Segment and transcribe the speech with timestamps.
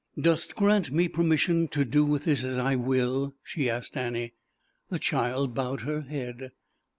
[0.19, 4.33] "Dost grant me permission to do with this as I will?" she asked Annie
[4.89, 6.53] The child bowed her head.